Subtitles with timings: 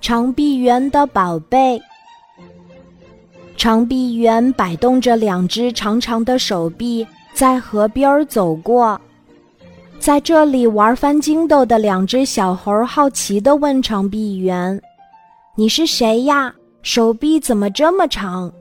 [0.00, 1.80] 长臂猿的宝贝。
[3.56, 9.00] 长臂猿摆动着两只长长的手臂，在河边走过。
[9.98, 14.80] 在这里玩翻筋斗的两只小猴好奇地问长臂猿
[15.56, 16.54] ：“你是谁呀？
[16.82, 18.52] 手臂怎么这么长？”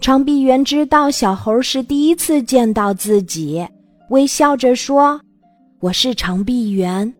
[0.00, 3.66] 长臂猿知道小猴是第一次见到自己，
[4.10, 5.18] 微笑着说
[5.80, 7.10] ：“我是长臂猿。”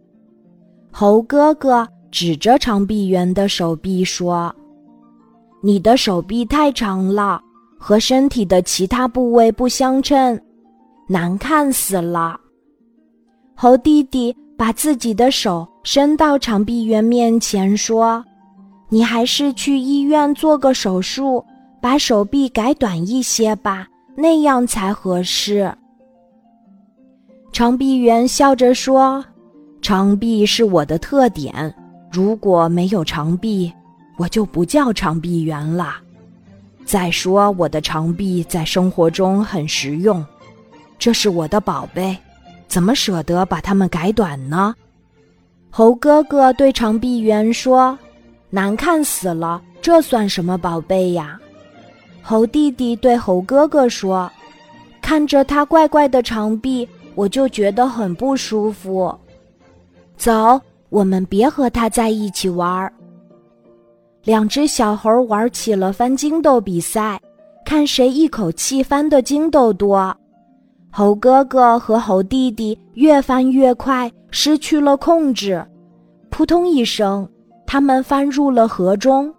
[0.91, 4.55] 猴哥哥指着长臂猿的手臂说。
[5.63, 7.41] 你的手臂太长了，
[7.79, 10.41] 和身体的其他部位不相称，
[11.09, 12.39] 难看死了。
[13.55, 18.25] 猴弟弟把自己的手伸到长臂猿面前，说
[18.91, 21.45] ：“你还是去医院做个手术，
[21.81, 25.75] 把手臂改短一些吧，那样才合适。”
[27.51, 29.25] 长臂猿笑着说
[29.81, 31.75] ：“长臂是我的特点，
[32.17, 33.71] 如果没有长臂。”
[34.19, 35.97] 我就不叫长臂猿了。
[36.87, 40.25] 再说，我的长臂在生活中很实用，
[40.99, 42.17] 这是我的宝贝，
[42.67, 44.75] 怎么舍得把它们改短呢？
[45.69, 47.99] 猴哥哥对长臂猿说
[48.49, 51.39] ：“难看死了，这算什么宝贝呀？”
[52.25, 54.33] 猴弟弟对猴哥哥说
[55.03, 59.15] ：“看着他怪怪的长臂，我就觉得很不舒服。
[60.17, 60.59] 走，
[60.89, 62.93] 我们别和他在一起玩儿。”
[64.25, 67.21] 两只小猴玩起了翻筋斗比赛，
[67.65, 70.17] 看谁一口气翻的筋斗多。
[70.91, 75.65] 猴哥哥和猴弟弟越翻越快，失去了控制，
[76.31, 77.29] 扑通一声，
[77.67, 79.33] 他们翻入了河中。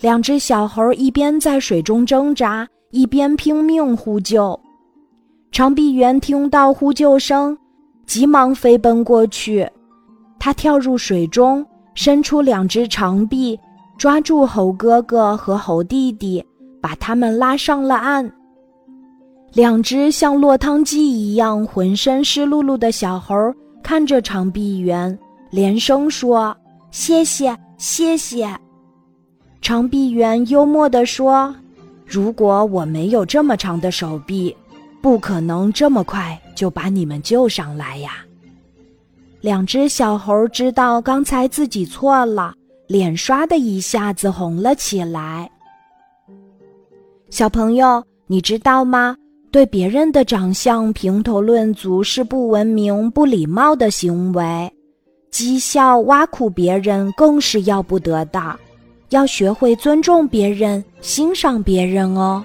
[0.00, 4.58] 两只小猴一边在水中挣扎，一边拼命呼救。
[5.52, 7.56] 长臂猿听到呼救声，
[8.06, 9.68] 急忙飞奔过去，
[10.38, 13.58] 他跳入水中，伸出两只长臂。
[13.98, 16.44] 抓住猴哥哥和猴弟弟，
[16.82, 18.30] 把他们拉上了岸。
[19.54, 23.34] 两只像落汤鸡一样浑身湿漉漉的小猴
[23.82, 25.18] 看着长臂猿，
[25.50, 26.54] 连声说
[26.92, 28.46] ：“谢谢，谢谢。”
[29.62, 31.56] 长臂猿幽默地说
[32.04, 34.54] ：“如果我没有这么长的手臂，
[35.00, 38.10] 不可能这么快就把你们救上来呀。”
[39.46, 42.52] 两只小猴知道刚才自己错了。
[42.88, 45.48] 脸刷的一下子红了起来。
[47.30, 49.16] 小朋友，你知道吗？
[49.52, 54.68] 对别人的长相评头论足是不文明、不礼貌的行为，
[55.30, 58.58] 讥笑、挖苦别人更是要不得的。
[59.10, 62.44] 要学会尊重别人、欣赏别人哦。